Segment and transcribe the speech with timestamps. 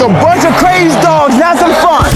[0.00, 1.34] a bunch of crazy dogs.
[1.34, 2.10] Have some fun.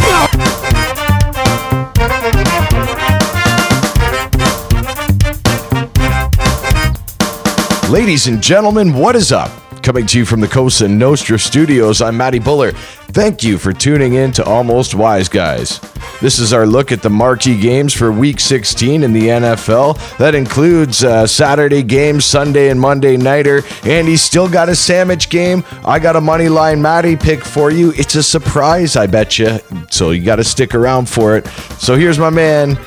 [7.91, 9.51] Ladies and gentlemen, what is up?
[9.83, 12.72] Coming to you from the Cosa Nostra studios, I'm Matty Buller.
[12.72, 15.78] Thank you for tuning in to Almost Wise Guys.
[16.20, 20.16] This is our look at the marquee games for Week 16 in the NFL.
[20.16, 23.62] That includes uh, Saturday games, Sunday and Monday nighter.
[23.84, 25.64] Andy's still got a sandwich game.
[25.84, 27.92] I got a money line Matty pick for you.
[27.96, 29.58] It's a surprise, I bet you.
[29.90, 31.46] So you got to stick around for it.
[31.79, 32.78] So here's my man,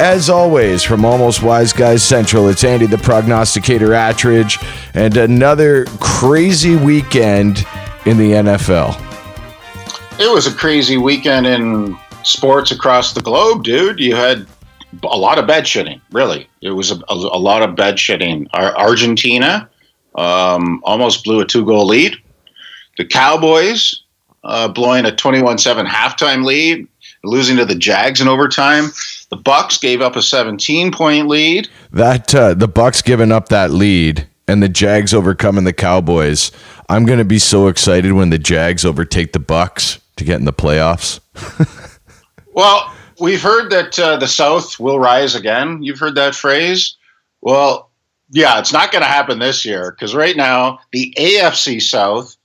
[0.00, 6.74] as always, from Almost Wise Guys Central, it's Andy the Prognosticator Attridge, and another crazy
[6.74, 7.66] weekend
[8.06, 8.98] in the NFL.
[10.18, 14.00] It was a crazy weekend in sports across the globe, dude.
[14.00, 14.46] You had
[15.02, 16.48] a lot of bed shitting, really.
[16.60, 18.48] It was a, a, a lot of bed shitting.
[18.52, 19.68] Ar- Argentina
[20.14, 22.16] um, almost blew a two goal lead.
[22.98, 24.02] The Cowboys
[24.44, 26.86] uh, blowing a 21 7 halftime lead,
[27.24, 28.90] losing to the Jags in overtime.
[29.30, 31.68] The Bucks gave up a 17 point lead.
[31.92, 36.50] That uh, the Bucks giving up that lead and the Jags overcoming the Cowboys.
[36.88, 40.44] I'm going to be so excited when the Jags overtake the Bucks to get in
[40.44, 41.20] the playoffs.
[42.52, 45.82] Well, we've heard that uh, the South will rise again.
[45.82, 46.96] You've heard that phrase.
[47.40, 47.90] Well,
[48.30, 52.36] yeah, it's not going to happen this year because right now the AFC South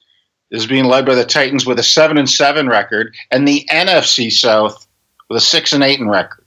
[0.51, 4.31] is being led by the Titans with a seven and seven record, and the NFC
[4.31, 4.87] South
[5.29, 6.43] with a six and eight record.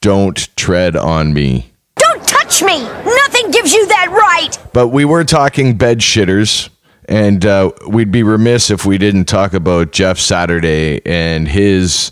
[0.00, 1.70] Don't tread on me.
[1.96, 2.82] Don't touch me!
[2.82, 4.58] Nothing gives you that right!
[4.72, 6.68] But we were talking bed shitters,
[7.08, 12.10] and uh, we'd be remiss if we didn't talk about Jeff Saturday and his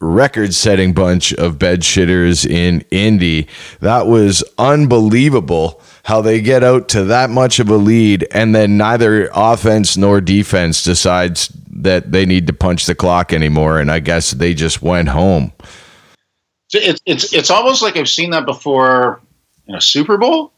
[0.00, 3.48] record setting bunch of bed shitters in Indy.
[3.80, 8.76] That was unbelievable how they get out to that much of a lead and then
[8.76, 14.00] neither offense nor defense decides that they need to punch the clock anymore and I
[14.00, 15.52] guess they just went home.
[16.72, 19.20] It's it's it's almost like I've seen that before
[19.66, 20.52] in a Super Bowl.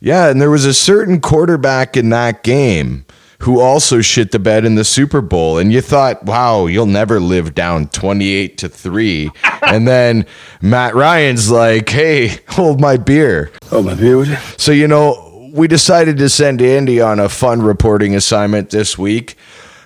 [0.00, 3.05] Yeah, and there was a certain quarterback in that game
[3.40, 5.58] who also shit the bed in the Super Bowl.
[5.58, 9.30] And you thought, wow, you'll never live down 28 to 3.
[9.62, 10.26] and then
[10.60, 13.52] Matt Ryan's like, hey, hold my beer.
[13.70, 14.36] Oh, my beer with you?
[14.56, 19.36] So, you know, we decided to send Andy on a fun reporting assignment this week.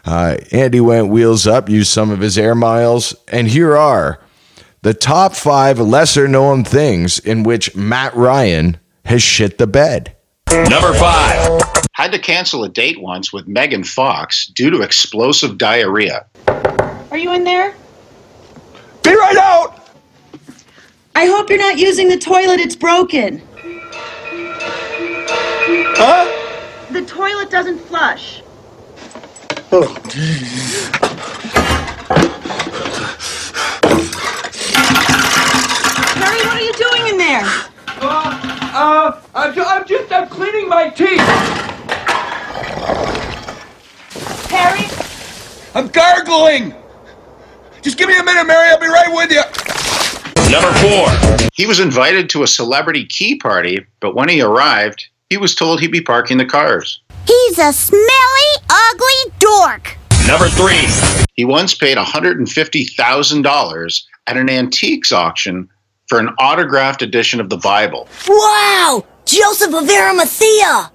[0.05, 4.21] Uh, Andy went wheels up, used some of his air miles, and here are
[4.83, 10.17] the top five lesser known things in which Matt Ryan has shit the bed.
[10.51, 11.80] Number five.
[12.01, 16.25] Had to cancel a date once with Megan Fox due to explosive diarrhea.
[17.11, 17.75] Are you in there?
[19.03, 19.87] Be right out!
[21.15, 23.43] I hope you're not using the toilet, it's broken.
[25.99, 26.25] Huh?
[26.91, 28.43] The toilet doesn't flush.
[36.17, 37.45] Harry, what are you doing in there?
[38.03, 41.70] Uh, I'm, ju- I'm just I'm cleaning my teeth.
[44.61, 44.87] Harry?
[45.75, 46.75] I'm gargling.
[47.83, 48.69] Just give me a minute, Mary.
[48.71, 49.43] I'll be right with you.
[50.51, 51.09] Number four.
[51.55, 55.81] He was invited to a celebrity key party, but when he arrived, he was told
[55.81, 57.01] he'd be parking the cars.
[57.27, 58.09] He's a smelly,
[58.69, 59.97] ugly dork.
[60.27, 60.87] Number three.
[61.35, 65.69] He once paid $150,000 at an antiques auction
[66.09, 68.09] for an autographed edition of the Bible.
[68.29, 69.05] Wow!
[69.25, 70.91] Joseph of Arimathea!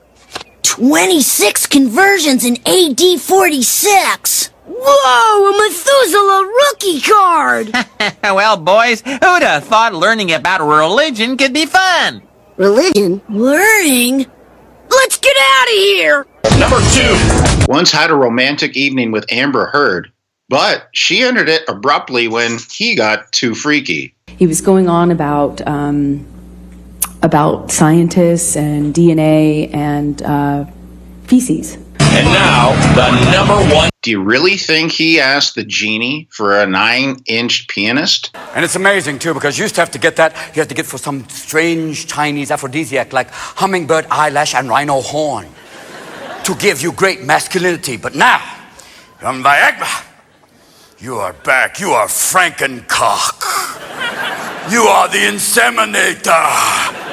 [0.75, 4.49] 26 conversions in AD 46!
[4.67, 5.47] Whoa!
[5.47, 7.71] A Methuselah rookie card!
[8.23, 12.21] well, boys, who'd have thought learning about religion could be fun?
[12.57, 13.21] Religion?
[13.29, 14.25] Learning?
[14.89, 16.27] Let's get out of here!
[16.59, 17.71] Number two.
[17.71, 20.11] Once had a romantic evening with Amber Heard,
[20.49, 24.13] but she ended it abruptly when he got too freaky.
[24.27, 26.27] he was going on about um,
[27.25, 30.65] about scientists and DNA and uh,
[31.23, 31.77] feces.
[31.99, 33.89] And now, the number one.
[34.03, 38.29] Do you really think he asked the genie for a nine inch pianist?
[38.55, 40.33] And it's amazing too because you used to have to get that.
[40.55, 45.47] You had to get for some strange Chinese aphrodisiac like hummingbird eyelash and rhino horn
[46.43, 47.97] to give you great masculinity.
[47.97, 48.39] But now,
[49.19, 50.05] from Viagra,
[50.99, 51.79] you are back.
[51.79, 53.43] You are Frankencock.
[54.71, 57.04] You are the inseminator.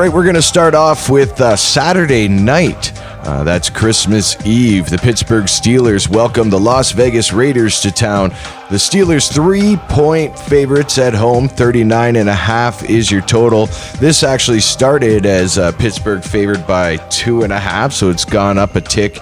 [0.00, 2.90] Right, we're going to start off with uh, Saturday night.
[3.22, 4.88] Uh, that's Christmas Eve.
[4.88, 8.30] The Pittsburgh Steelers welcome the Las Vegas Raiders to town.
[8.70, 13.66] The Steelers three point favorites at home, 39 and a half is your total.
[13.98, 18.56] This actually started as uh, Pittsburgh favored by two and a half, so it's gone
[18.56, 19.18] up a tick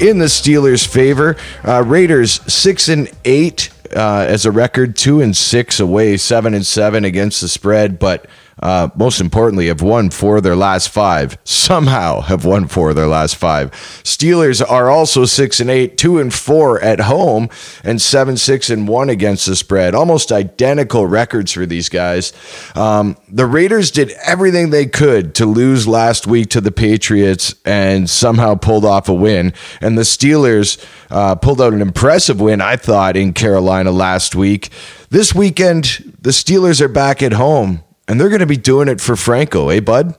[0.00, 1.36] in the Steelers' favor.
[1.64, 6.64] Uh, Raiders six and eight uh, as a record, two and six away, seven and
[6.64, 8.26] seven against the spread, but
[8.60, 11.38] uh, most importantly, have won four of their last five.
[11.44, 13.70] Somehow have won four of their last five.
[14.02, 17.48] Steelers are also six and eight, two and four at home,
[17.82, 19.94] and seven, six and one against the spread.
[19.94, 22.32] Almost identical records for these guys.
[22.74, 28.08] Um, the Raiders did everything they could to lose last week to the Patriots and
[28.08, 29.52] somehow pulled off a win.
[29.80, 34.70] And the Steelers uh, pulled out an impressive win, I thought, in Carolina last week.
[35.10, 39.00] This weekend, the Steelers are back at home and they're going to be doing it
[39.00, 40.16] for Franco, eh, Bud?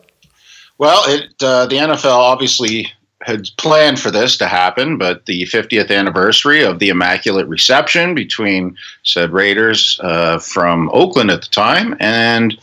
[0.77, 2.91] Well, it uh, the NFL obviously
[3.21, 8.75] had planned for this to happen, but the 50th anniversary of the Immaculate Reception between
[9.03, 12.57] said Raiders uh, from Oakland at the time and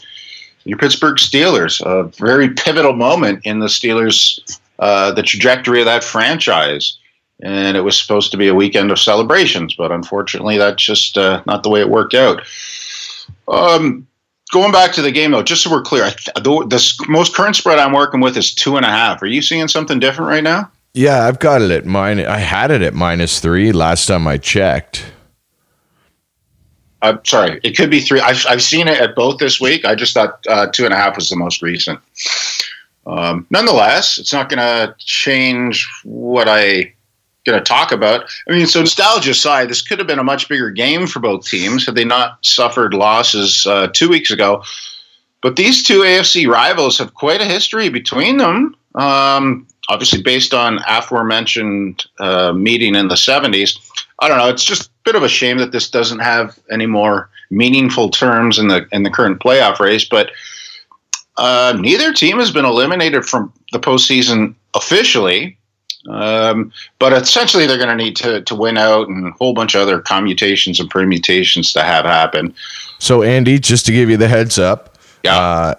[0.64, 6.04] your Pittsburgh Steelers, a very pivotal moment in the Steelers, uh, the trajectory of that
[6.04, 6.98] franchise.
[7.42, 11.42] And it was supposed to be a weekend of celebrations, but unfortunately, that's just uh,
[11.46, 12.42] not the way it worked out.
[13.48, 14.06] Um,
[14.52, 17.78] going back to the game though, just so we're clear, the, the most current spread
[17.78, 19.22] I'm working with is two and a half.
[19.22, 20.70] Are you seeing something different right now?
[20.92, 22.26] Yeah, I've got it at minus.
[22.26, 25.04] I had it at minus three last time I checked.
[27.02, 28.20] I'm sorry, it could be three.
[28.20, 29.84] I've, I've seen it at both this week.
[29.84, 31.98] I just thought uh, two and a half was the most recent.
[33.06, 36.92] Um, nonetheless, it's not going to change what I
[37.46, 38.24] going to talk about.
[38.48, 41.46] I mean, so nostalgia aside, this could have been a much bigger game for both
[41.46, 44.62] teams had they not suffered losses uh, two weeks ago.
[45.42, 48.76] But these two AFC rivals have quite a history between them.
[48.94, 53.78] Um, obviously, based on aforementioned uh, meeting in the 70s.
[54.18, 54.48] I don't know.
[54.48, 58.58] It's just a bit of a shame that this doesn't have any more meaningful terms
[58.58, 60.04] in the in the current playoff race.
[60.04, 60.30] But
[61.38, 65.56] uh, neither team has been eliminated from the postseason officially.
[66.08, 69.74] Um, but essentially, they're going to need to to win out and a whole bunch
[69.74, 72.54] of other commutations and permutations to have happen.
[72.98, 75.36] So, Andy, just to give you the heads up, yeah.
[75.36, 75.74] Uh,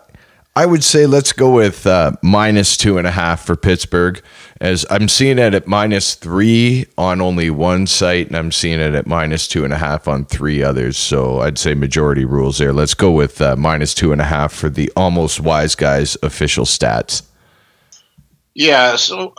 [0.53, 4.21] I would say let's go with uh, minus two and a half for Pittsburgh,
[4.59, 8.94] as I'm seeing it at minus three on only one site, and I'm seeing it
[8.94, 10.97] at minus two and a half on three others.
[10.97, 12.74] So I'd say majority rules there.
[12.74, 16.65] Let's go with uh, minus two and a half for the almost wise guys official
[16.65, 17.24] stats.
[18.53, 18.97] Yeah.
[18.97, 19.33] So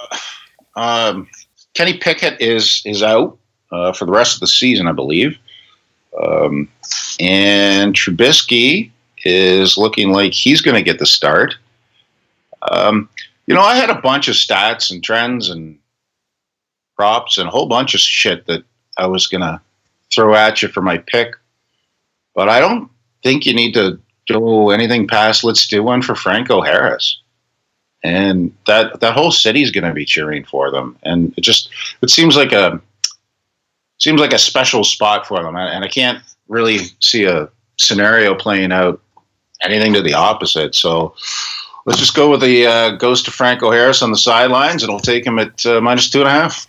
[0.76, 1.28] um,
[1.74, 3.38] Kenny Pickett is is out
[3.70, 5.38] uh, for the rest of the season, I believe,
[6.22, 6.68] um,
[7.20, 8.90] and Trubisky
[9.24, 11.54] is looking like he's going to get the start.
[12.70, 13.08] Um,
[13.46, 15.78] you know, I had a bunch of stats and trends and
[16.96, 18.62] props and a whole bunch of shit that
[18.98, 19.60] I was going to
[20.12, 21.34] throw at you for my pick,
[22.34, 22.90] but I don't
[23.22, 23.98] think you need to
[24.28, 25.44] go anything past.
[25.44, 27.21] Let's do one for Franco Harris
[28.02, 30.96] and that that whole city's going to be cheering for them.
[31.02, 31.70] And it just
[32.02, 32.80] it seems like a
[33.98, 35.54] seems like a special spot for them.
[35.56, 39.00] And i can't really see a scenario playing out
[39.62, 40.74] anything to the opposite.
[40.74, 41.14] So
[41.86, 44.82] let's just go with the uh, goes to franco harris on the sidelines.
[44.82, 46.66] It'll take him at uh, minus two and a half.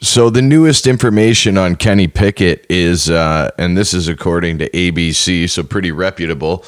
[0.00, 5.48] So the newest information on Kenny Pickett is, uh, and this is according to ABC,
[5.48, 6.66] so pretty reputable.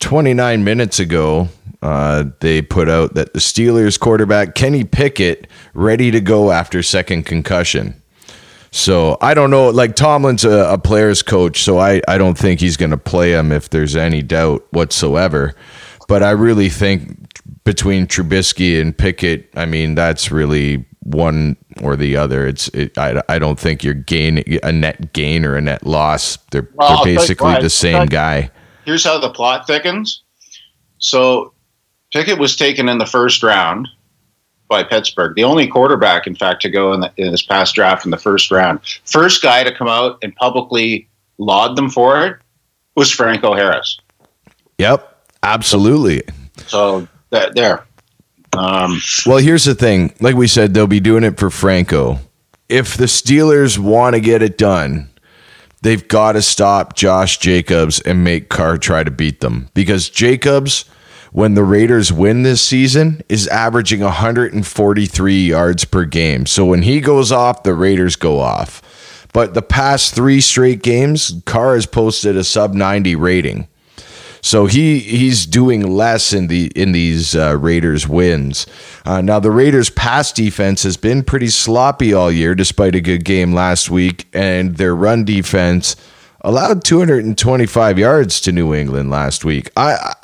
[0.00, 1.48] Uh, 29 minutes ago,
[1.82, 7.24] uh, they put out that the Steelers quarterback Kenny Pickett ready to go after second
[7.24, 8.00] concussion.
[8.70, 9.70] So I don't know.
[9.70, 13.32] Like Tomlin's a, a player's coach, so I, I don't think he's going to play
[13.32, 15.54] him if there's any doubt whatsoever.
[16.06, 17.16] But I really think
[17.64, 22.46] between Trubisky and Pickett, I mean that's really one or the other.
[22.46, 26.38] It's it, I, I don't think you're gain a net gain or a net loss.
[26.50, 28.50] They're Well, they're I'll tell you basically the same guy.
[28.88, 30.22] Here's how the plot thickens.
[30.96, 31.52] So
[32.10, 33.86] Pickett was taken in the first round
[34.66, 38.06] by Pittsburgh, the only quarterback, in fact, to go in, the, in this past draft
[38.06, 38.80] in the first round.
[39.04, 42.36] First guy to come out and publicly laud them for it
[42.96, 43.98] was Franco Harris.
[44.78, 46.22] Yep, absolutely.
[46.66, 47.84] So that, there.
[48.56, 50.14] Um, Well, here's the thing.
[50.20, 52.20] Like we said, they'll be doing it for Franco.
[52.70, 55.10] If the Steelers want to get it done,
[55.82, 59.68] they've got to stop Josh Jacobs and make Carr try to beat them.
[59.74, 60.84] Because Jacobs,
[61.32, 66.46] when the Raiders win this season, is averaging 143 yards per game.
[66.46, 68.82] So when he goes off, the Raiders go off.
[69.32, 73.68] But the past three straight games, Carr has posted a sub 90 rating.
[74.40, 78.66] So he he's doing less in the in these uh, Raiders wins.
[79.04, 83.24] Uh, now the Raiders' pass defense has been pretty sloppy all year, despite a good
[83.24, 85.96] game last week, and their run defense
[86.42, 89.70] allowed 225 yards to New England last week.
[89.76, 90.14] I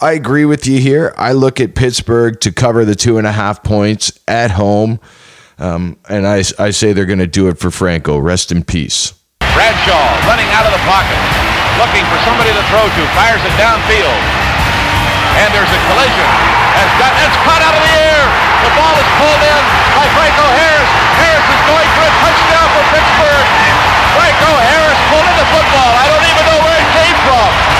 [0.00, 1.14] I agree with you here.
[1.16, 4.98] I look at Pittsburgh to cover the two and a half points at home,
[5.58, 8.18] um, and I I say they're going to do it for Franco.
[8.18, 9.14] Rest in peace.
[9.38, 14.20] Bradshaw running out of the pocket, looking for somebody to throw to, fires it downfield.
[15.40, 16.28] And there's a collision.
[16.76, 18.24] Has got it's caught out of the air.
[18.64, 19.62] The ball is pulled in
[19.96, 20.90] by Franco Harris.
[21.20, 23.46] Harris is going for a touchdown for Pittsburgh.
[24.16, 25.90] Franco Harris pulled in the football.
[25.96, 27.71] I don't even know where it came from.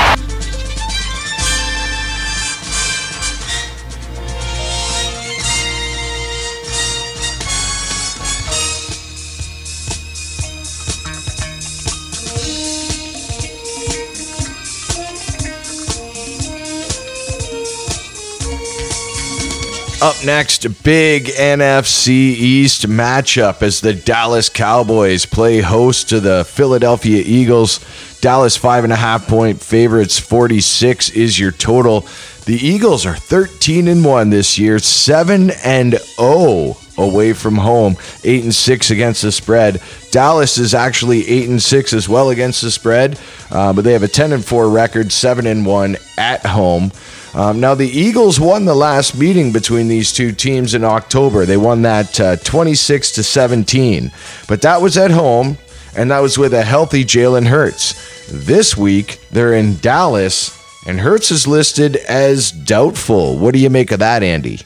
[20.03, 27.23] Up next, big NFC East matchup as the Dallas Cowboys play host to the Philadelphia
[27.25, 27.79] Eagles.
[28.21, 32.01] Dallas five and a half point favorites, 46 is your total.
[32.47, 38.43] The Eagles are 13 and 1 this year, 7 and 0 away from home, 8
[38.43, 39.81] and 6 against the spread.
[40.11, 43.21] Dallas is actually 8 and 6 as well against the spread,
[43.53, 46.91] uh, but they have a 10 and 4 record, 7 and 1 at home.
[47.35, 51.47] Um, now, the Eagles won the last meeting between these two teams in October.
[51.47, 54.13] They won that uh, 26 to 17,
[54.49, 55.57] but that was at home,
[55.97, 58.27] and that was with a healthy Jalen Hurts.
[58.31, 63.39] This week, they're in Dallas, and Hurts is listed as doubtful.
[63.39, 64.61] What do you make of that, Andy?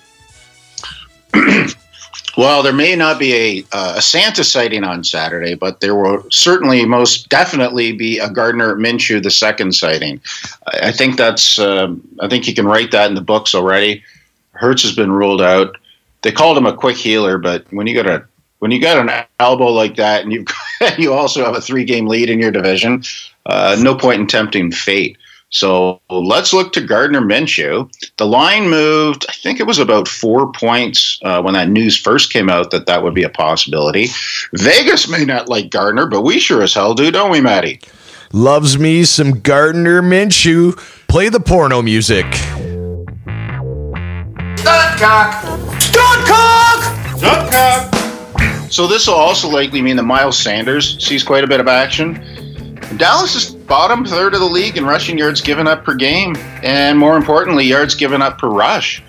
[2.37, 6.23] Well, there may not be a, uh, a Santa sighting on Saturday, but there will
[6.31, 10.21] certainly most definitely be a Gardner Minshew the second sighting.
[10.67, 14.05] I, I think that's uh, I think you can write that in the books already.
[14.53, 15.77] Hurts has been ruled out.
[16.23, 18.27] They called him a quick healer, but when you got a
[18.59, 20.45] when you got an elbow like that, and you
[20.99, 23.03] you also have a three game lead in your division,
[23.47, 25.17] uh, no point in tempting fate.
[25.57, 27.91] So let's look to Gardner Minshew.
[28.19, 32.31] The line moved, I think it was about four points uh, when that news first
[32.31, 34.09] came out that that would be a possibility.
[34.53, 37.81] Vegas may not like Gardner, but we sure as hell do, don't we, Maddie?
[38.35, 40.77] Loves me some Gardner Minshew.
[41.09, 42.27] Play the porno music.
[44.59, 45.43] Stunt cock.
[45.81, 47.17] Stunt cock!
[47.17, 48.71] Stunt cock!
[48.71, 52.15] So this will also likely mean that Miles Sanders sees quite a bit of action.
[52.99, 56.99] Dallas is bottom third of the league in rushing yards given up per game, and
[56.99, 59.03] more importantly, yards given up per rush.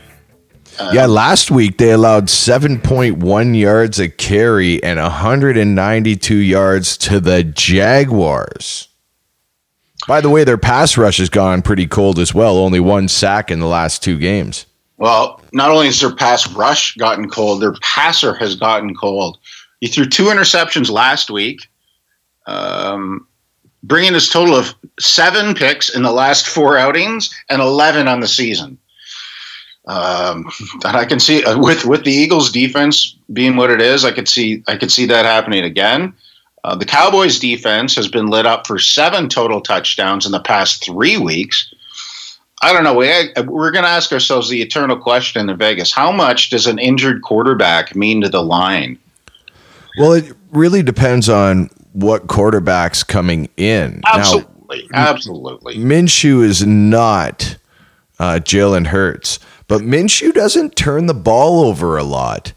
[0.80, 7.44] Uh, yeah, last week they allowed 7.1 yards a carry and 192 yards to the
[7.44, 8.88] Jaguars.
[10.08, 12.58] By the way, their pass rush has gone pretty cold as well.
[12.58, 14.66] Only one sack in the last two games.
[14.98, 19.38] Well, not only has their pass rush gotten cold, their passer has gotten cold.
[19.82, 21.68] He threw two interceptions last week.
[22.48, 23.28] Um,
[23.88, 28.28] bringing his total of seven picks in the last four outings and 11 on the
[28.28, 28.78] season.
[29.88, 30.52] Um,
[30.84, 34.12] and I can see uh, with with the Eagles' defense being what it is, I
[34.12, 36.14] could see I could see that happening again.
[36.66, 40.84] Uh, the Cowboys' defense has been lit up for seven total touchdowns in the past
[40.84, 41.74] three weeks.
[42.62, 42.96] I don't know.
[42.96, 43.08] We,
[43.44, 47.22] we're going to ask ourselves the eternal question in Vegas: How much does an injured
[47.22, 49.00] quarterback mean to the line?
[49.98, 54.02] Well, it really depends on what quarterback's coming in.
[54.06, 55.76] Absolutely, now, absolutely.
[55.78, 57.58] Minshew is not
[58.20, 62.54] uh, Jalen Hurts, but Minshew doesn't turn the ball over a lot.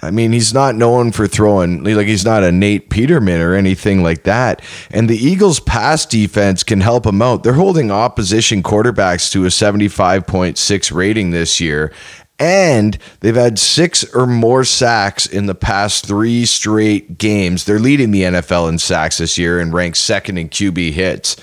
[0.00, 4.02] I mean, he's not known for throwing like he's not a Nate Peterman or anything
[4.02, 4.62] like that.
[4.90, 7.42] And the Eagles' pass defense can help him out.
[7.42, 11.92] They're holding opposition quarterbacks to a 75.6 rating this year,
[12.38, 17.64] and they've had six or more sacks in the past three straight games.
[17.64, 21.36] They're leading the NFL in sacks this year and ranked second in QB hits.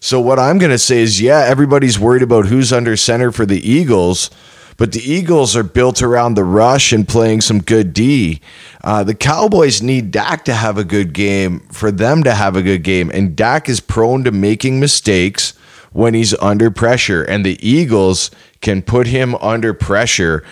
[0.00, 3.46] So, what I'm going to say is, yeah, everybody's worried about who's under center for
[3.46, 4.30] the Eagles,
[4.76, 8.40] but the Eagles are built around the rush and playing some good D.
[8.82, 12.62] Uh, the Cowboys need Dak to have a good game for them to have a
[12.62, 15.54] good game, and Dak is prone to making mistakes
[15.92, 18.30] when he's under pressure, and the Eagles
[18.64, 20.42] can put him under pressure.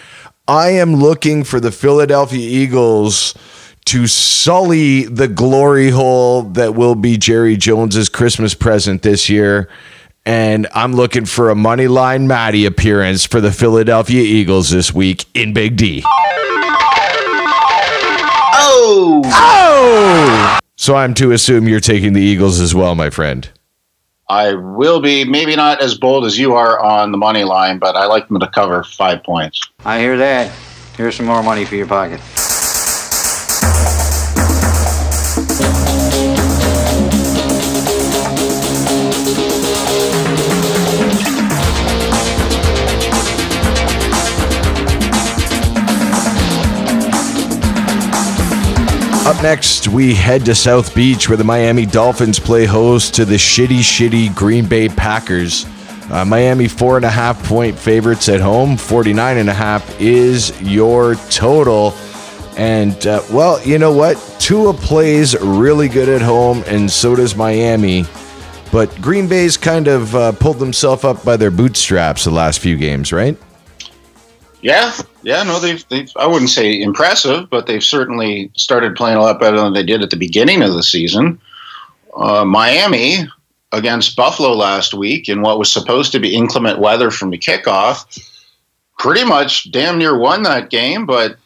[0.46, 3.34] I am looking for the Philadelphia Eagles
[3.86, 9.68] to sully the glory hole that will be Jerry Jones's Christmas present this year.
[10.24, 15.24] And I'm looking for a money line Maddie appearance for the Philadelphia Eagles this week
[15.34, 16.04] in Big D.
[18.54, 19.22] Oh!
[19.24, 20.58] Oh!
[20.76, 23.50] So I'm to assume you're taking the Eagles as well, my friend.
[24.28, 27.96] I will be maybe not as bold as you are on the money line, but
[27.96, 29.60] I like them to cover five points.
[29.84, 30.50] I hear that.
[30.96, 32.20] Here's some more money for your pocket.
[49.24, 53.36] Up next, we head to South Beach where the Miami Dolphins play host to the
[53.36, 55.64] shitty, shitty Green Bay Packers.
[56.10, 58.76] Uh, Miami four and a half point favorites at home.
[58.76, 61.94] 49 and a half is your total.
[62.56, 64.16] And, uh, well, you know what?
[64.40, 68.04] Tua plays really good at home, and so does Miami.
[68.72, 72.76] But Green Bay's kind of uh, pulled themselves up by their bootstraps the last few
[72.76, 73.38] games, right?
[74.62, 74.92] Yeah,
[75.22, 79.40] yeah, no, they've, they've, I wouldn't say impressive, but they've certainly started playing a lot
[79.40, 81.40] better than they did at the beginning of the season.
[82.16, 83.26] Uh, Miami
[83.72, 88.20] against Buffalo last week in what was supposed to be inclement weather from the kickoff,
[88.98, 91.36] pretty much damn near won that game, but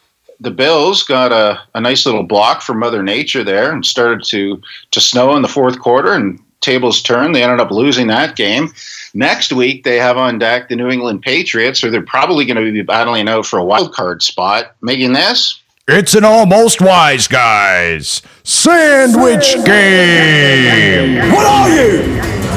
[0.40, 4.60] the Bills got a, a nice little block from Mother Nature there and started to,
[4.90, 7.34] to snow in the fourth quarter and tables turned.
[7.34, 8.70] They ended up losing that game.
[9.14, 12.72] Next week, they have on deck the New England Patriots, so they're probably going to
[12.72, 14.76] be battling out for a wild card spot.
[14.82, 15.58] Making this,
[15.88, 21.32] It's an almost wise guys sandwich game.
[21.32, 22.02] What are you?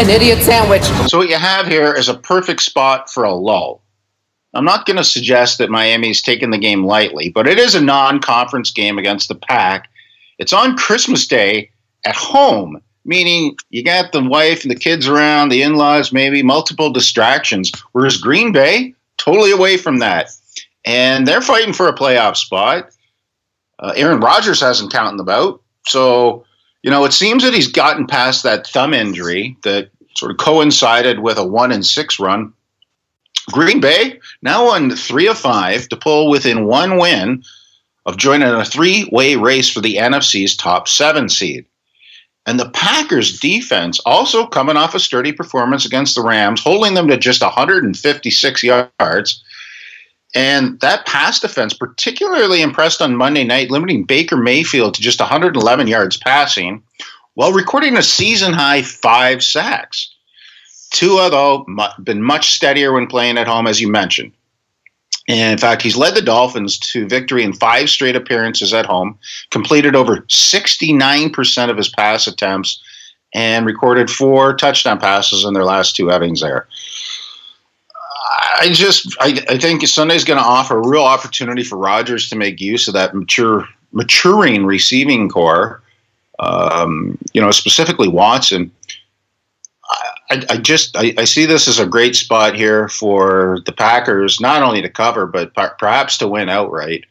[0.01, 0.83] An idiot sandwich.
[1.09, 3.81] so what you have here is a perfect spot for a lull.
[4.53, 7.81] I'm not going to suggest that Miami's taken the game lightly, but it is a
[7.81, 9.89] non-conference game against the Pack.
[10.39, 11.69] It's on Christmas Day
[12.05, 16.93] at home, meaning you got the wife and the kids around, the in-laws, maybe multiple
[16.93, 17.71] distractions.
[17.91, 20.29] Whereas Green Bay, totally away from that,
[20.85, 22.89] and they're fighting for a playoff spot.
[23.79, 26.45] Uh, Aaron Rodgers hasn't counted them out, so
[26.83, 31.19] you know it seems that he's gotten past that thumb injury that sort of coincided
[31.19, 32.53] with a one and six run.
[33.51, 37.43] Green Bay now on three of five to pull within one win
[38.05, 41.65] of joining a three-way race for the NFC's top seven seed.
[42.49, 47.07] And the Packers defense also coming off a sturdy performance against the Rams, holding them
[47.07, 49.43] to just 156 yards.
[50.33, 55.85] And that pass defense particularly impressed on Monday night, limiting Baker Mayfield to just 111
[55.85, 56.81] yards passing
[57.35, 60.11] while recording a season high five sacks.
[60.89, 61.67] Tua, though,
[62.03, 64.31] been much steadier when playing at home, as you mentioned.
[65.29, 69.17] And in fact, he's led the Dolphins to victory in five straight appearances at home,
[69.51, 72.81] completed over 69% of his pass attempts,
[73.35, 76.67] and recorded four touchdown passes in their last two outings there.
[78.59, 82.35] I just I, I think Sunday's going to offer a real opportunity for Rodgers to
[82.35, 85.81] make use of that mature maturing receiving corps.
[86.39, 88.71] Um, you know, specifically Watson.
[89.89, 94.39] I, I just I, I see this as a great spot here for the Packers,
[94.39, 97.05] not only to cover but per- perhaps to win outright.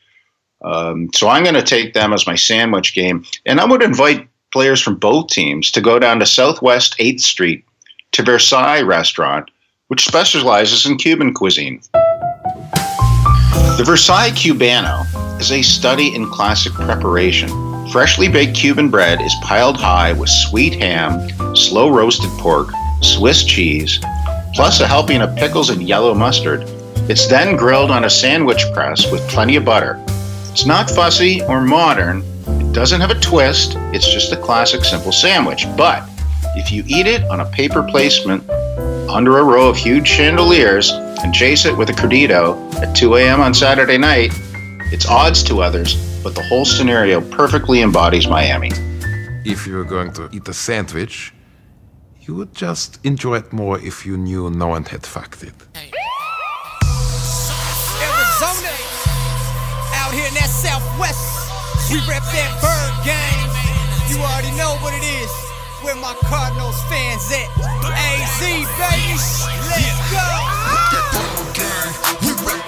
[0.62, 4.28] Um, so I'm going to take them as my sandwich game, and I would invite
[4.52, 7.64] players from both teams to go down to Southwest Eighth Street
[8.12, 9.50] to Versailles Restaurant,
[9.88, 11.80] which specializes in Cuban cuisine.
[11.92, 15.06] The Versailles Cubano
[15.40, 17.67] is a study in classic preparation.
[17.92, 22.68] Freshly baked Cuban bread is piled high with sweet ham, slow roasted pork,
[23.00, 23.98] Swiss cheese,
[24.54, 26.64] plus a helping of pickles and yellow mustard.
[27.08, 30.04] It's then grilled on a sandwich press with plenty of butter.
[30.50, 32.22] It's not fussy or modern.
[32.46, 33.72] It doesn't have a twist.
[33.94, 35.64] It's just a classic simple sandwich.
[35.74, 36.06] But
[36.56, 38.48] if you eat it on a paper placement
[39.08, 43.40] under a row of huge chandeliers and chase it with a credito at 2 a.m.
[43.40, 44.38] on Saturday night,
[44.90, 48.70] it's odds to others, but the whole scenario perfectly embodies Miami.
[49.44, 51.34] If you were going to eat a sandwich,
[52.22, 55.52] you would just enjoy it more if you knew no one had fucked it.
[58.00, 58.72] Arizona,
[59.92, 61.20] out here in that Southwest,
[61.92, 63.48] we rep that bird game.
[64.08, 65.30] You already know what it is.
[65.84, 67.48] Where my Cardinals fans at?
[67.84, 69.16] AZ, baby,
[69.68, 70.48] let's go.
[72.28, 72.67] Arizona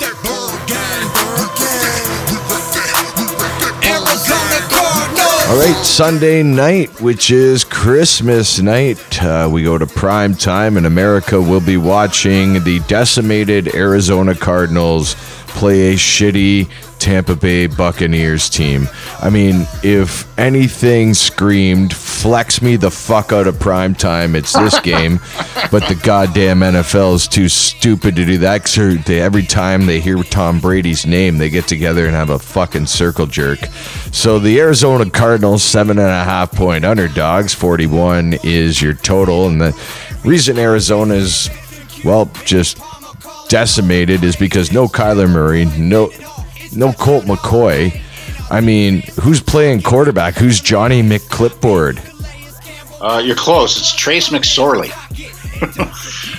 [5.50, 10.86] All right, Sunday night, which is Christmas night, uh, we go to prime time, and
[10.86, 11.40] America.
[11.40, 15.16] Will be watching the decimated Arizona Cardinals
[15.50, 18.86] play a shitty Tampa Bay Buccaneers team.
[19.22, 24.78] I mean, if anything screamed, flex me the fuck out of prime time, it's this
[24.82, 25.18] game.
[25.70, 28.64] but the goddamn NFL is too stupid to do that.
[28.64, 32.38] 'cause they, every time they hear Tom Brady's name, they get together and have a
[32.38, 33.60] fucking circle jerk.
[34.12, 39.46] So the Arizona Cardinals, seven and a half point underdogs, 41 is your total.
[39.48, 39.80] And the
[40.22, 41.48] reason Arizona is,
[42.04, 42.78] well, just
[43.50, 46.10] decimated is because no Kyler Murray, no,
[46.74, 48.00] no Colt McCoy.
[48.50, 50.34] I mean, who's playing quarterback?
[50.34, 51.98] Who's Johnny McClipboard?
[53.00, 53.76] Uh, you're close.
[53.78, 54.90] It's Trace McSorley.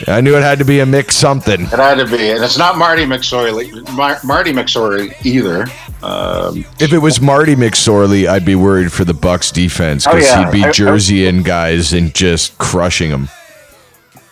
[0.07, 1.61] I knew it had to be a mix something.
[1.61, 3.71] It had to be, and it's not Marty McSorley.
[3.93, 5.67] Mar- Marty McSorley either.
[6.03, 10.25] Um, If it was Marty McSorley, I'd be worried for the Bucks defense Oh, because
[10.27, 10.45] yeah.
[10.45, 13.29] he'd be jerseying guys and just crushing them.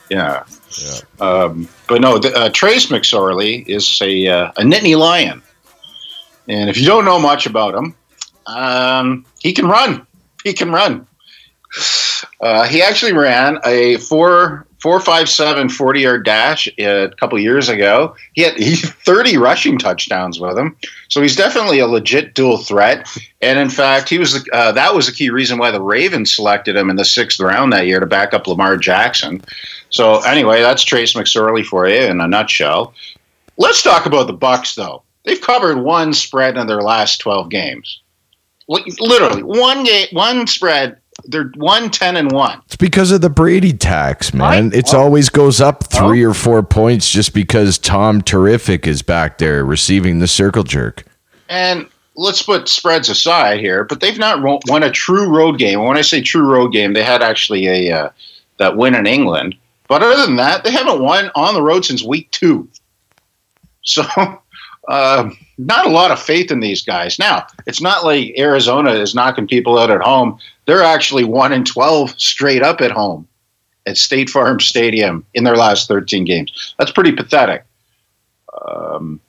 [0.09, 0.43] yeah.
[1.19, 5.41] Um, but no, the, uh, Trace McSorley is a uh, a Nittany Lion,
[6.47, 7.95] and if you don't know much about him,
[8.45, 10.05] um, he can run.
[10.43, 11.08] He can run.
[12.41, 17.69] Uh, he actually ran a four four five seven 40 yard dash a couple years
[17.69, 18.15] ago.
[18.33, 20.75] He had he 30 rushing touchdowns with him,
[21.07, 23.07] so he's definitely a legit dual threat.
[23.41, 26.75] And in fact, he was uh, that was the key reason why the Ravens selected
[26.75, 29.41] him in the sixth round that year to back up Lamar Jackson.
[29.89, 32.93] So anyway, that's Trace McSorley for you in a nutshell.
[33.57, 35.03] Let's talk about the Bucks though.
[35.25, 38.01] They've covered one spread in their last 12 games.
[38.67, 40.97] Li- Literally one game, one spread.
[41.25, 42.62] They're one ten and one.
[42.65, 44.71] It's because of the Brady tax, man.
[44.73, 49.65] It's always goes up three or four points just because Tom Terrific is back there
[49.65, 51.03] receiving the circle jerk.
[51.49, 55.84] And let's put spreads aside here, but they've not won a true road game.
[55.84, 58.10] When I say true road game, they had actually a uh,
[58.58, 59.55] that win in England.
[59.88, 62.69] But other than that, they haven't won on the road since week two.
[63.82, 64.03] So,
[64.88, 65.29] uh,
[65.60, 67.19] not a lot of faith in these guys.
[67.19, 70.39] Now, it's not like Arizona is knocking people out at home.
[70.65, 73.28] They're actually one and twelve straight up at home
[73.86, 76.74] at State Farm Stadium in their last thirteen games.
[76.80, 77.65] That's pretty pathetic.
[78.65, 79.19] Um,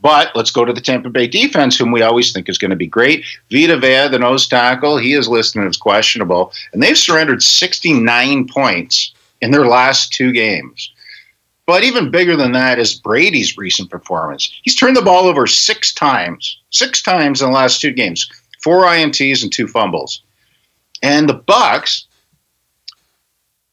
[0.00, 2.76] but let's go to the Tampa Bay defense, whom we always think is going to
[2.76, 3.24] be great.
[3.50, 9.14] Vita Vea, the nose tackle, he is listed as questionable, and they've surrendered 69 points
[9.40, 10.93] in their last two games.
[11.66, 14.52] But even bigger than that is Brady's recent performance.
[14.62, 18.28] He's turned the ball over six times, six times in the last two games,
[18.62, 20.22] four ints and two fumbles.
[21.02, 22.06] And the Bucks,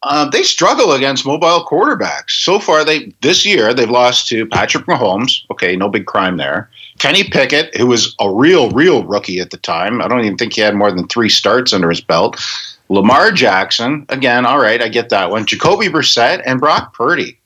[0.03, 2.31] uh, they struggle against mobile quarterbacks.
[2.31, 5.41] So far, they this year they've lost to Patrick Mahomes.
[5.51, 6.69] Okay, no big crime there.
[6.97, 10.01] Kenny Pickett, who was a real, real rookie at the time.
[10.01, 12.41] I don't even think he had more than three starts under his belt.
[12.89, 15.45] Lamar Jackson, again, all right, I get that one.
[15.45, 17.37] Jacoby Brissett and Brock Purdy.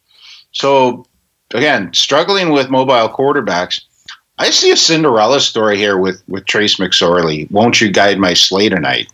[0.55, 1.05] So
[1.53, 3.81] again, struggling with mobile quarterbacks.
[4.37, 7.49] I see a Cinderella story here with with Trace McSorley.
[7.51, 9.11] Won't you guide my sleigh tonight?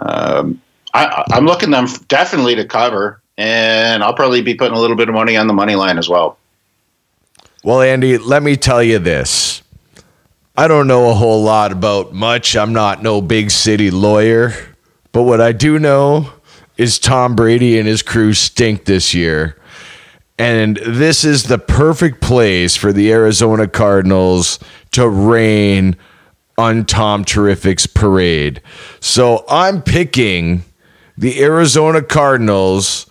[0.00, 0.60] Um,
[0.94, 5.08] I, I'm looking them definitely to cover, and I'll probably be putting a little bit
[5.08, 6.38] of money on the money line as well.
[7.62, 9.62] Well, Andy, let me tell you this.
[10.56, 12.56] I don't know a whole lot about much.
[12.56, 14.54] I'm not no big city lawyer.
[15.12, 16.30] But what I do know
[16.78, 19.58] is Tom Brady and his crew stink this year.
[20.38, 24.58] And this is the perfect place for the Arizona Cardinals
[24.92, 25.96] to rain
[26.58, 28.60] on Tom Terrific's parade.
[29.00, 30.64] So I'm picking
[31.16, 33.06] the Arizona Cardinals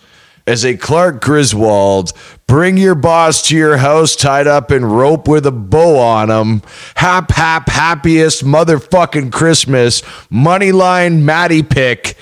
[0.48, 2.14] as a Clark Griswold.
[2.48, 6.62] Bring your boss to your house tied up in rope with a bow on him.
[6.96, 10.02] Hap, hap, happiest motherfucking Christmas.
[10.32, 12.18] Moneyline Matty pick.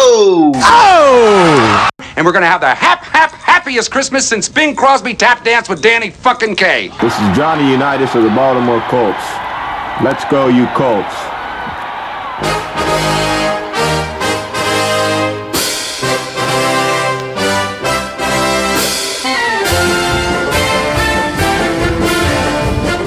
[0.00, 0.52] Oh!
[0.54, 1.88] Oh!
[2.16, 5.82] And we're gonna have the hap hap happiest Christmas since Bing Crosby tap danced with
[5.82, 6.88] Danny fucking Kaye.
[7.00, 9.18] This is Johnny Unitas of the Baltimore Colts.
[10.00, 11.14] Let's go, you Colts.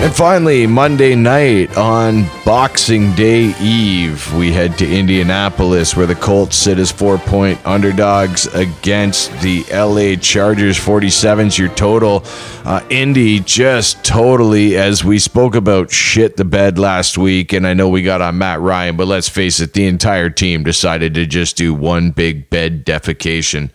[0.01, 6.55] And finally, Monday night on Boxing Day Eve, we head to Indianapolis where the Colts
[6.55, 10.79] sit as four point underdogs against the LA Chargers.
[10.79, 12.23] 47's your total.
[12.65, 17.53] Uh, Indy just totally, as we spoke about, shit the bed last week.
[17.53, 20.63] And I know we got on Matt Ryan, but let's face it, the entire team
[20.63, 23.69] decided to just do one big bed defecation.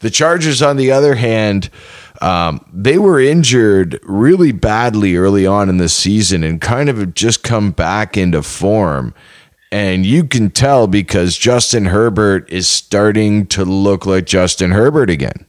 [0.00, 1.70] The Chargers, on the other hand,
[2.20, 7.14] um, they were injured really badly early on in the season and kind of have
[7.14, 9.14] just come back into form.
[9.72, 15.46] And you can tell because Justin Herbert is starting to look like Justin Herbert again.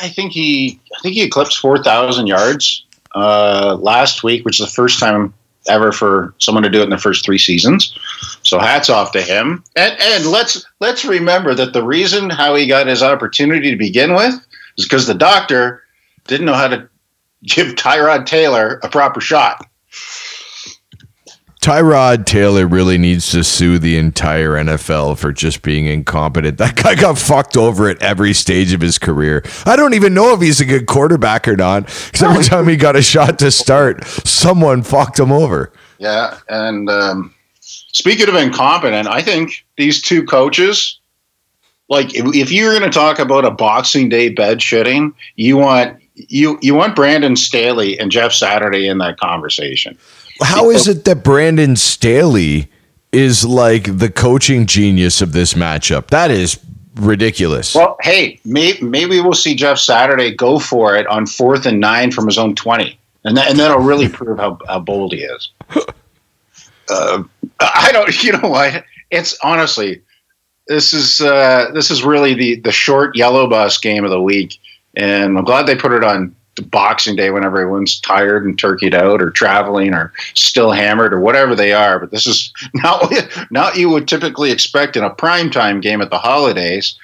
[0.00, 4.66] I think he, I think he eclipsed four thousand yards uh, last week, which is
[4.66, 5.32] the first time
[5.68, 7.98] ever for someone to do it in the first three seasons.
[8.42, 9.64] So hats off to him.
[9.74, 14.14] And and let's let's remember that the reason how he got his opportunity to begin
[14.14, 14.34] with
[14.76, 15.82] is because the doctor
[16.26, 16.88] didn't know how to
[17.42, 19.64] give Tyrod Taylor a proper shot.
[21.66, 26.58] Tyrod Taylor really needs to sue the entire NFL for just being incompetent.
[26.66, 29.42] That guy got fucked over at every stage of his career.
[29.64, 32.76] I don't even know if he's a good quarterback or not because every time he
[32.76, 35.72] got a shot to start, someone fucked him over.
[35.98, 41.00] Yeah, and um, speaking of incompetent, I think these two coaches,
[41.88, 45.98] like if, if you're going to talk about a Boxing Day bed shitting, you want
[46.14, 49.96] you you want Brandon Staley and Jeff Saturday in that conversation.
[50.42, 52.70] How is it that Brandon Staley
[53.12, 56.08] is like the coaching genius of this matchup?
[56.08, 56.58] That is
[56.96, 57.74] ridiculous.
[57.74, 62.10] Well, hey, may, maybe we'll see Jeff Saturday go for it on fourth and nine
[62.10, 65.50] from his own twenty, and that, and that'll really prove how, how bold he is.
[66.90, 67.22] uh,
[67.60, 68.84] I don't, you know what?
[69.10, 70.02] It's honestly,
[70.66, 74.58] this is uh, this is really the the short yellow bus game of the week,
[74.96, 79.20] and I'm glad they put it on Boxing Day when everyone's tired and turkeyed out
[79.20, 81.98] or traveling or still hammered or whatever they are.
[81.98, 83.12] But this is not
[83.50, 86.98] not you would typically expect in a primetime game at the holidays.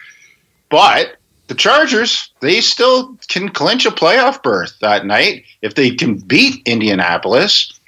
[0.68, 1.16] But
[1.48, 6.62] the Chargers, they still can clinch a playoff berth that night if they can beat
[6.66, 7.78] Indianapolis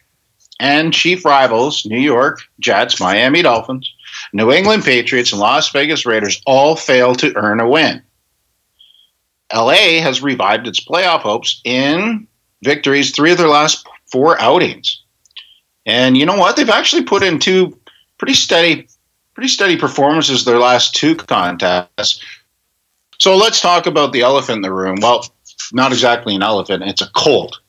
[0.61, 3.94] and chief rivals New York Jets, Miami Dolphins,
[4.35, 8.03] New England Patriots, and Las Vegas Raiders all fail to earn a win.
[9.55, 12.27] LA has revived its playoff hopes in
[12.65, 15.01] victories three of their last four outings.
[15.87, 16.57] And you know what?
[16.57, 17.79] They've actually put in two
[18.19, 18.89] pretty steady,
[19.35, 22.21] pretty steady performances their last two contests.
[23.19, 24.97] So let's talk about the elephant in the room.
[25.01, 25.33] Well,
[25.73, 27.61] not exactly an elephant; it's a cold,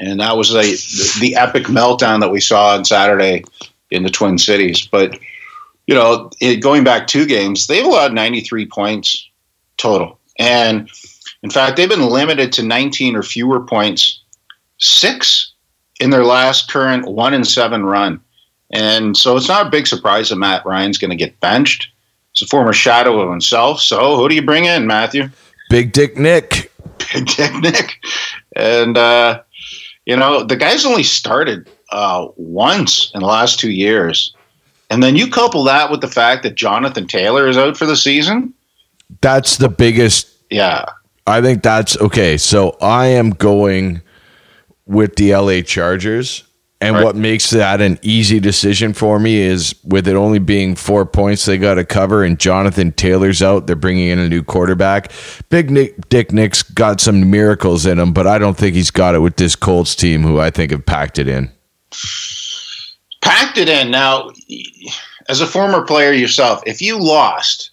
[0.00, 0.62] and that was a
[1.20, 3.44] the epic meltdown that we saw on Saturday
[3.90, 4.88] in the Twin Cities.
[4.90, 5.18] But
[5.86, 9.28] you know, it, going back two games, they've allowed 93 points
[9.76, 10.18] total.
[10.38, 10.88] And
[11.42, 14.22] in fact, they've been limited to 19 or fewer points,
[14.78, 15.52] six
[16.00, 18.20] in their last current one and seven run.
[18.72, 21.88] And so it's not a big surprise that Matt Ryan's going to get benched.
[22.32, 23.80] He's a former shadow of himself.
[23.80, 25.28] So who do you bring in, Matthew?
[25.68, 26.72] Big Dick Nick.
[27.12, 28.02] Big Dick Nick.
[28.56, 29.42] And, uh,
[30.06, 34.34] you know, the guy's only started uh, once in the last two years.
[34.92, 37.96] And then you couple that with the fact that Jonathan Taylor is out for the
[37.96, 38.52] season.
[39.22, 40.28] That's the biggest.
[40.50, 40.84] Yeah.
[41.26, 42.36] I think that's okay.
[42.36, 44.02] So I am going
[44.86, 46.44] with the LA Chargers.
[46.82, 47.04] And Right.
[47.04, 51.44] what makes that an easy decision for me is with it only being four points
[51.44, 53.68] they got to cover, and Jonathan Taylor's out.
[53.68, 55.12] They're bringing in a new quarterback.
[55.48, 59.14] Big Nick, Dick Nick's got some miracles in him, but I don't think he's got
[59.14, 61.50] it with this Colts team, who I think have packed it in.
[63.22, 63.90] Packed it in.
[63.90, 64.30] Now,
[65.28, 67.70] as a former player yourself, if you lost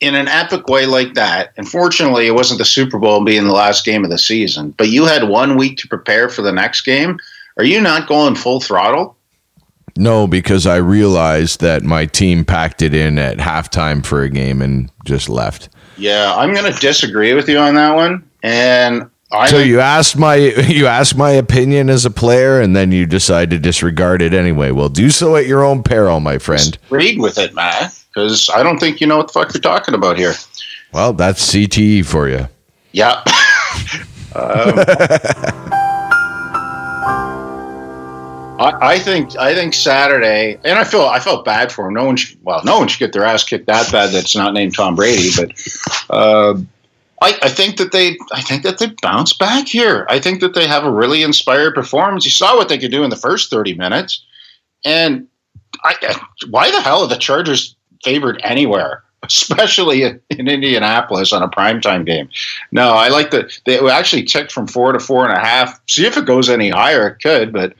[0.00, 3.84] in an epic way like that, unfortunately, it wasn't the Super Bowl being the last
[3.84, 7.18] game of the season, but you had one week to prepare for the next game.
[7.58, 9.16] Are you not going full throttle?
[9.98, 14.60] No, because I realized that my team packed it in at halftime for a game
[14.60, 15.70] and just left.
[15.96, 18.28] Yeah, I'm going to disagree with you on that one.
[18.42, 20.36] And I so you asked my
[20.68, 24.70] you asked my opinion as a player, and then you decide to disregard it anyway.
[24.70, 26.76] Well, do so at your own peril, my friend.
[26.90, 29.94] Read with it, Matt, because I don't think you know what the fuck you're talking
[29.94, 30.34] about here.
[30.92, 32.48] Well, that's CTE for you.
[32.92, 33.22] Yeah.
[34.34, 34.74] um,
[38.58, 41.94] I, I think I think Saturday, and I feel I felt bad for him.
[41.94, 44.14] No one, should, well, no one should get their ass kicked that bad.
[44.14, 45.52] That's not named Tom Brady, but
[46.08, 46.54] uh,
[47.22, 50.06] I, I think that they I think that they bounce back here.
[50.08, 52.24] I think that they have a really inspired performance.
[52.24, 54.22] You saw what they could do in the first thirty minutes,
[54.84, 55.26] and
[55.84, 57.74] I, why the hell are the Chargers
[58.04, 59.02] favored anywhere?
[59.22, 62.28] Especially in, in Indianapolis on a primetime game.
[62.70, 65.80] No, I like that they actually ticked from four to four and a half.
[65.88, 67.08] See if it goes any higher.
[67.08, 67.74] It could, but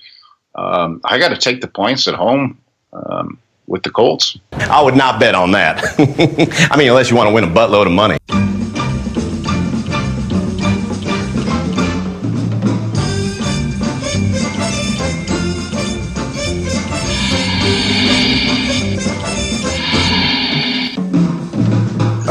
[0.56, 2.58] um, I got to take the points at home
[2.94, 4.38] um, with the Colts.
[4.52, 5.84] I would not bet on that.
[6.72, 8.16] I mean, unless you want to win a buttload of money.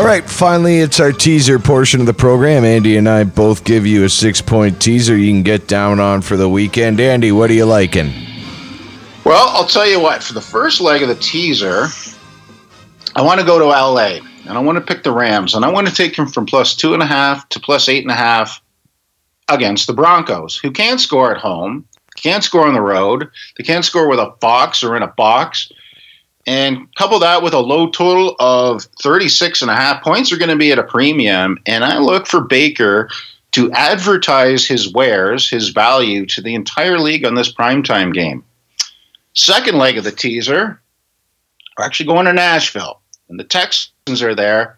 [0.06, 2.64] All right, finally, it's our teaser portion of the program.
[2.64, 6.22] Andy and I both give you a six point teaser you can get down on
[6.22, 7.00] for the weekend.
[7.00, 8.14] Andy, what are you liking?
[9.24, 10.22] Well, I'll tell you what.
[10.22, 11.88] For the first leg of the teaser,
[13.16, 15.72] I want to go to LA and I want to pick the Rams and I
[15.72, 18.16] want to take them from plus two and a half to plus eight and a
[18.16, 18.62] half
[19.50, 21.84] against the Broncos, who can't score at home,
[22.16, 25.72] can't score on the road, they can't score with a box or in a box.
[26.48, 30.50] And couple that with a low total of 36 and a half points are going
[30.50, 31.58] to be at a premium.
[31.66, 33.10] And I look for Baker
[33.54, 38.44] to advertise his wares, his value to the entire league on this primetime game.
[39.34, 40.80] Second leg of the teaser,
[41.78, 44.78] we're actually going to Nashville, and the Texans are there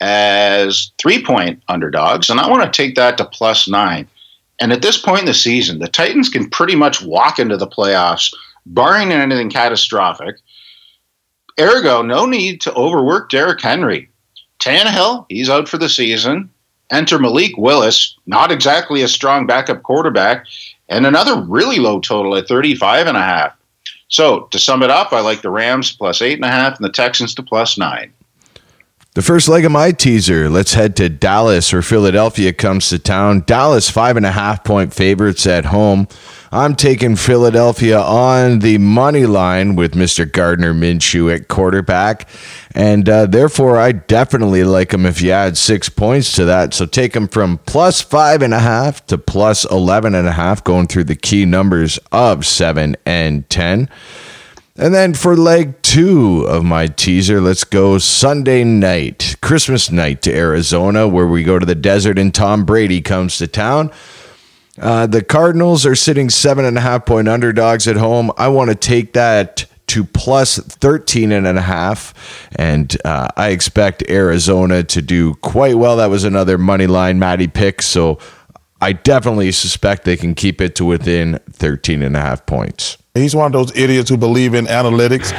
[0.00, 4.08] as three point underdogs, and I want to take that to plus nine.
[4.60, 7.66] And at this point in the season, the Titans can pretty much walk into the
[7.66, 8.34] playoffs,
[8.66, 10.36] barring anything catastrophic.
[11.58, 14.08] Ergo, no need to overwork Derrick Henry.
[14.58, 16.50] Tannehill, he's out for the season.
[16.90, 20.46] Enter Malik Willis, not exactly a strong backup quarterback,
[20.88, 23.54] and another really low total at 35 and a half.
[24.08, 26.84] So to sum it up, I like the Rams plus eight and a half and
[26.84, 28.12] the Texans to plus nine.
[29.14, 33.40] The first leg of my teaser, let's head to Dallas where Philadelphia comes to town.
[33.46, 36.06] Dallas, five and a half point favorites at home.
[36.52, 40.30] I'm taking Philadelphia on the money line with Mr.
[40.30, 42.28] Gardner Minshew at quarterback.
[42.74, 46.72] And uh, therefore, I definitely like him if you add six points to that.
[46.72, 50.62] So take him from plus five and a half to plus 11 and a half,
[50.62, 53.88] going through the key numbers of seven and 10.
[54.80, 60.32] And then for leg two of my teaser, let's go Sunday night, Christmas night to
[60.32, 63.90] Arizona, where we go to the desert and Tom Brady comes to town.
[64.80, 68.30] Uh, the Cardinals are sitting seven and a half point underdogs at home.
[68.38, 72.14] I want to take that to plus 13 and a half.
[72.54, 75.96] And uh, I expect Arizona to do quite well.
[75.96, 77.82] That was another money line Matty pick.
[77.82, 78.20] So
[78.80, 82.96] I definitely suspect they can keep it to within 13 and a half points.
[83.18, 85.32] He's one of those idiots who believe in analytics.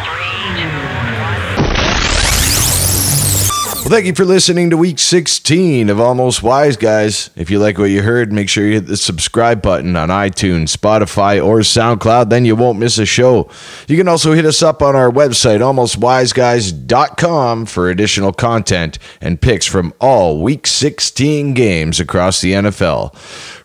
[3.89, 7.31] Well, thank you for listening to week 16 of Almost Wise Guys.
[7.35, 10.77] If you like what you heard, make sure you hit the subscribe button on iTunes,
[10.77, 12.29] Spotify, or SoundCloud.
[12.29, 13.49] Then you won't miss a show.
[13.87, 19.65] You can also hit us up on our website, almostwiseguys.com, for additional content and picks
[19.65, 23.15] from all week 16 games across the NFL.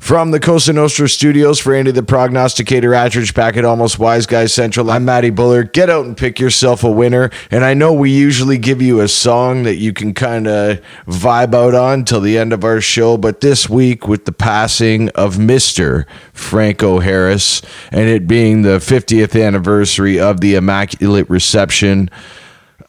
[0.05, 4.53] From the Costa Nostra studios for Andy the Prognosticator Attridge back at Almost Wise Guys
[4.53, 5.63] Central, I'm Matty Buller.
[5.63, 7.31] Get out and pick yourself a winner.
[7.51, 11.55] And I know we usually give you a song that you can kind of vibe
[11.55, 15.37] out on till the end of our show, but this week with the passing of
[15.37, 16.05] Mr.
[16.35, 22.11] Franco Harris and it being the 50th anniversary of the Immaculate Reception,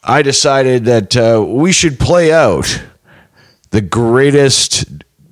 [0.04, 2.84] I decided that uh, we should play out
[3.70, 4.84] the greatest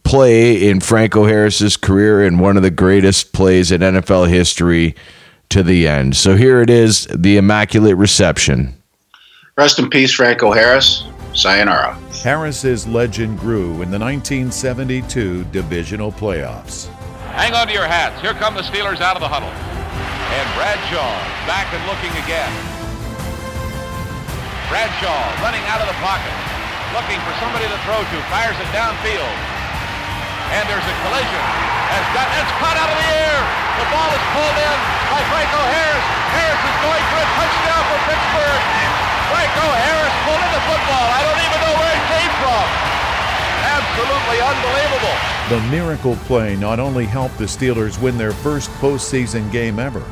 [0.05, 4.95] play in Franco Harris's career and one of the greatest plays in NFL history
[5.49, 6.17] to the end.
[6.17, 8.75] So here it is the Immaculate Reception.
[9.57, 11.05] Rest in peace, Franco Harris.
[11.35, 11.95] Sayonara.
[12.23, 16.87] Harris's legend grew in the 1972 divisional playoffs.
[17.35, 18.21] Hang on to your hats.
[18.23, 19.51] Here come the Steelers out of the huddle.
[19.51, 21.11] And Bradshaw
[21.51, 22.51] back and looking again.
[24.71, 26.35] Bradshaw running out of the pocket,
[26.95, 29.54] looking for somebody to throw to, fires it downfield.
[30.52, 31.44] And there's a collision.
[31.88, 33.38] Has got it's caught out of the air.
[33.80, 34.78] The ball is pulled in
[35.09, 36.07] by Franco Harris.
[36.37, 38.62] Harris is going for a touchdown for Pittsburgh.
[39.33, 41.07] Franco Harris pulled in the football.
[41.11, 42.64] I don't even know where it came from.
[43.64, 45.16] Absolutely unbelievable.
[45.48, 50.04] The miracle play not only helped the Steelers win their first postseason game ever,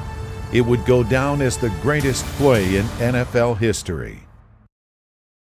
[0.52, 4.21] it would go down as the greatest play in NFL history.